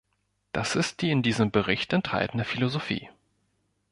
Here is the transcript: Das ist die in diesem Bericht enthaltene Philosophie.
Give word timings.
Das 0.51 0.75
ist 0.75 1.03
die 1.03 1.11
in 1.11 1.21
diesem 1.21 1.51
Bericht 1.51 1.93
enthaltene 1.93 2.43
Philosophie. 2.43 3.11